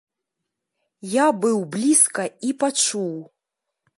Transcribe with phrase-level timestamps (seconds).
[1.09, 3.15] Я быў блізка і пачуў.